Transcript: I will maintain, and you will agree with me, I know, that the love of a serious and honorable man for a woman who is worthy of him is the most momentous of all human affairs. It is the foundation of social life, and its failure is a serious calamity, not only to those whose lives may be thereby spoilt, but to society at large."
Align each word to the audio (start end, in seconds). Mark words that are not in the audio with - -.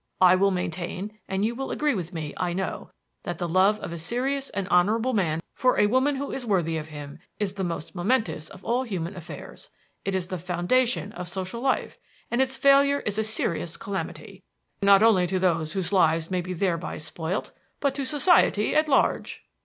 I 0.19 0.35
will 0.35 0.49
maintain, 0.49 1.19
and 1.27 1.45
you 1.45 1.53
will 1.53 1.69
agree 1.69 1.93
with 1.93 2.11
me, 2.11 2.33
I 2.35 2.53
know, 2.53 2.89
that 3.21 3.37
the 3.37 3.47
love 3.47 3.79
of 3.81 3.91
a 3.93 3.99
serious 3.99 4.49
and 4.49 4.67
honorable 4.69 5.13
man 5.13 5.43
for 5.53 5.77
a 5.77 5.85
woman 5.85 6.15
who 6.15 6.31
is 6.31 6.43
worthy 6.43 6.75
of 6.77 6.87
him 6.87 7.19
is 7.37 7.53
the 7.53 7.63
most 7.63 7.93
momentous 7.93 8.49
of 8.49 8.65
all 8.65 8.81
human 8.81 9.15
affairs. 9.15 9.69
It 10.03 10.15
is 10.15 10.29
the 10.29 10.39
foundation 10.39 11.11
of 11.11 11.29
social 11.29 11.61
life, 11.61 11.99
and 12.31 12.41
its 12.41 12.57
failure 12.57 13.01
is 13.01 13.19
a 13.19 13.23
serious 13.23 13.77
calamity, 13.77 14.41
not 14.81 15.03
only 15.03 15.27
to 15.27 15.37
those 15.37 15.73
whose 15.73 15.93
lives 15.93 16.31
may 16.31 16.41
be 16.41 16.53
thereby 16.53 16.97
spoilt, 16.97 17.51
but 17.79 17.93
to 17.93 18.03
society 18.03 18.73
at 18.73 18.89
large." 18.89 19.43